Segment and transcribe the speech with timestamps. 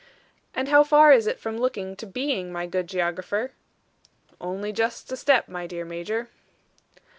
[0.55, 3.51] "And how far is it from looking to being, my good geographer?"
[4.39, 6.27] "Only just a step, my dear Major."